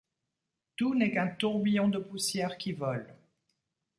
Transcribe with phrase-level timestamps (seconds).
[0.77, 3.05] Tout n’est qu’un tourbillon de poussière qui vole.